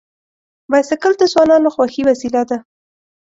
بایسکل 0.71 1.13
د 1.17 1.23
ځوانانو 1.33 1.73
خوښي 1.75 2.01
وسیله 2.09 2.41
ده. 2.49 2.57